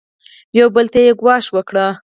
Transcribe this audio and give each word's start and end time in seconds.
یو 0.59 0.67
بل 0.75 0.85
ته 0.93 0.99
یې 1.05 1.11
ګواښ 1.21 1.45
وکړ. 1.51 1.75